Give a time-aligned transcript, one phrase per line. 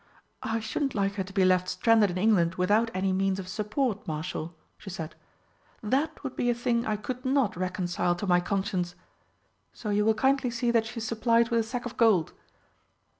[0.41, 4.07] "I shouldn't like her to be left stranded in England without any means of support,
[4.07, 5.13] Marshal," she said.
[5.83, 8.95] "That would be a thing I could not reconcile to my conscience.
[9.73, 12.33] So you will kindly see that she is supplied with a sack of gold."